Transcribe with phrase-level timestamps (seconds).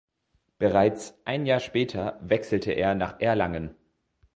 [0.57, 3.75] Bereits ein Jahr später wechselte er nach Erlangen.